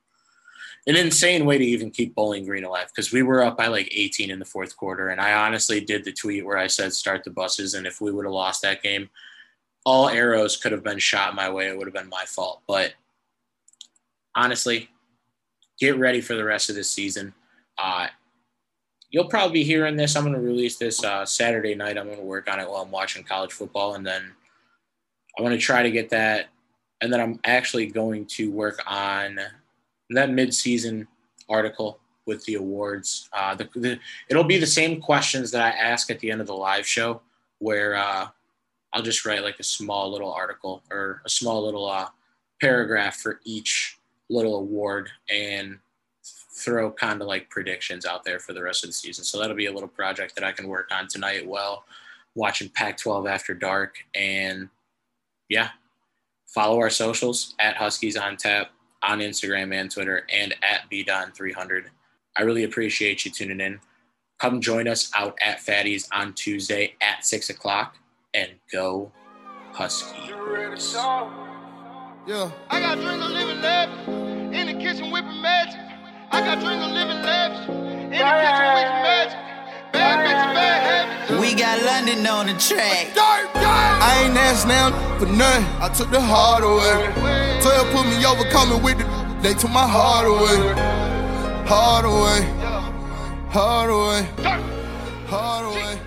an 0.87 0.97
insane 0.97 1.45
way 1.45 1.59
to 1.59 1.65
even 1.65 1.91
keep 1.91 2.15
Bowling 2.15 2.47
Green 2.47 2.65
alive 2.65 2.89
because 2.89 3.13
we 3.13 3.23
were 3.23 3.43
up 3.43 3.57
by 3.57 3.67
like 3.67 3.89
18 3.93 4.31
in 4.31 4.39
the 4.39 4.45
fourth 4.45 4.77
quarter. 4.77 5.11
And 5.11 5.21
I 5.21 5.35
honestly 5.35 5.81
did 5.81 6.05
the 6.05 6.13
tweet 6.13 6.45
where 6.45 6.59
I 6.59 6.67
said 6.67 6.93
start 6.93 7.23
the 7.23 7.31
buses, 7.31 7.75
and 7.75 7.87
if 7.87 8.01
we 8.01 8.11
would 8.11 8.25
have 8.25 8.33
lost 8.33 8.63
that 8.63 8.83
game, 8.83 9.11
all 9.85 10.09
arrows 10.09 10.57
could 10.57 10.73
have 10.73 10.83
been 10.83 10.99
shot 10.99 11.35
my 11.35 11.51
way. 11.51 11.69
It 11.69 11.77
would 11.77 11.87
have 11.87 11.95
been 11.95 12.09
my 12.09 12.25
fault. 12.27 12.63
But 12.67 12.95
honestly, 14.35 14.89
get 15.79 15.99
ready 15.99 16.21
for 16.21 16.35
the 16.35 16.45
rest 16.45 16.71
of 16.71 16.77
this 16.77 16.91
season. 16.91 17.35
Uh, 17.79 18.09
you'll 19.11 19.29
probably 19.29 19.53
be 19.53 19.65
hearing 19.65 19.97
this. 19.97 20.17
I'm 20.17 20.25
going 20.25 20.35
to 20.35 20.41
release 20.41 20.77
this 20.77 21.03
uh, 21.05 21.27
Saturday 21.27 21.75
night. 21.75 21.99
I'm 21.99 22.07
going 22.07 22.19
to 22.19 22.25
work 22.25 22.51
on 22.51 22.61
it 22.61 22.69
while 22.69 22.83
I'm 22.83 22.91
watching 22.91 23.25
college 23.25 23.53
football, 23.53 23.95
and 23.95 24.07
then 24.07 24.33
I'm 25.37 25.45
going 25.45 25.57
to 25.57 25.63
try 25.63 25.83
to 25.83 25.91
get 25.91 26.11
that. 26.11 26.49
And 27.01 27.13
then 27.13 27.21
I'm 27.21 27.41
actually 27.45 27.87
going 27.87 28.27
to 28.27 28.51
work 28.51 28.83
on 28.87 29.41
that 30.11 30.31
mid-season 30.31 31.09
article 31.49 31.99
with 32.27 32.45
the 32.45 32.55
awards. 32.55 33.29
Uh, 33.33 33.55
the, 33.55 33.69
the, 33.75 33.99
it'll 34.29 34.45
be 34.45 34.59
the 34.59 34.67
same 34.67 35.01
questions 35.01 35.51
that 35.51 35.63
I 35.63 35.77
ask 35.77 36.11
at 36.11 36.21
the 36.21 36.31
end 36.31 36.41
of 36.41 36.47
the 36.47 36.55
live 36.55 36.87
show, 36.87 37.23
where 37.59 37.97
uh, 37.97 38.29
I'll 38.93 39.03
just 39.03 39.25
write 39.25 39.43
like 39.43 39.59
a 39.59 39.65
small 39.65 40.13
little 40.13 40.33
article 40.33 40.83
or 40.91 41.23
a 41.25 41.29
small 41.29 41.65
little 41.65 41.89
uh, 41.89 42.09
paragraph 42.61 43.17
for 43.17 43.41
each 43.45 43.99
little 44.29 44.57
award, 44.57 45.11
and 45.31 45.79
throw 46.53 46.91
kind 46.91 47.21
of 47.21 47.29
like 47.29 47.49
predictions 47.49 48.05
out 48.05 48.25
there 48.25 48.39
for 48.39 48.53
the 48.53 48.63
rest 48.63 48.85
of 48.85 48.89
the 48.89 48.95
season. 48.95 49.25
So 49.25 49.39
that'll 49.39 49.57
be 49.57 49.67
a 49.67 49.73
little 49.73 49.89
project 49.89 50.35
that 50.35 50.45
I 50.45 50.53
can 50.53 50.69
work 50.69 50.89
on 50.91 51.09
tonight 51.09 51.47
while 51.47 51.85
watching 52.35 52.69
Pac 52.69 52.97
12 52.97 53.27
after 53.27 53.55
dark. 53.55 53.97
And 54.15 54.69
yeah, 55.49 55.71
follow 56.47 56.79
our 56.79 56.91
socials 56.91 57.55
at 57.59 57.77
Huskies 57.77 58.17
on 58.17 58.37
Tap 58.37 58.71
on 59.03 59.21
Instagram 59.21 59.75
and 59.75 59.91
Twitter 59.91 60.27
and 60.31 60.55
at 60.63 60.91
BDon300. 60.91 61.85
I 62.37 62.43
really 62.43 62.65
appreciate 62.65 63.25
you 63.25 63.31
tuning 63.31 63.61
in. 63.61 63.81
Come 64.39 64.61
join 64.61 64.89
us 64.89 65.11
out 65.15 65.37
at 65.45 65.61
Fatty's 65.61 66.09
on 66.13 66.33
Tuesday 66.35 66.95
at 67.01 67.25
6 67.25 67.51
o'clock 67.51 67.97
and 68.35 68.51
go 68.73 69.13
Husky. 69.73 70.33
Yeah. 72.27 72.51
I 72.69 72.81
got 72.81 72.99
dreams 72.99 73.25
of 73.25 73.31
living 73.31 73.61
left 73.61 74.09
in 74.09 74.67
the 74.67 74.75
kitchen 74.75 75.11
whipping 75.11 75.41
magic. 75.43 75.60
I 76.51 76.57
got 76.57 76.83
of 76.83 76.91
living 76.91 77.23
lavish. 77.23 77.69
In 77.69 78.11
the 78.11 78.27
kitchen 78.43 78.71
with 78.75 78.91
magic. 79.07 79.39
Bad 79.93 80.19
bitch, 80.27 80.45
bad 80.53 80.83
habits. 80.83 81.41
We 81.41 81.55
got 81.55 81.81
London 81.85 82.27
on 82.27 82.47
the 82.49 82.55
track. 82.55 83.17
I 83.17 84.25
ain't 84.25 84.37
asked 84.37 84.67
now 84.67 84.91
for 85.21 85.27
nothing. 85.27 85.65
I 85.81 85.89
took 85.95 86.11
the 86.11 86.21
heart 86.21 86.65
away. 86.65 87.63
12 87.63 87.93
put 87.93 88.05
me 88.07 88.27
over, 88.27 88.43
coming 88.51 88.83
with 88.83 88.99
the. 88.99 89.05
They 89.41 89.55
took 89.55 89.71
my 89.71 89.87
heart 89.87 90.27
away. 90.27 90.75
Heart 91.69 92.07
away. 92.07 92.41
Heart 93.51 93.91
away. 93.91 94.23
Heart 95.29 95.67
away. 95.67 96.01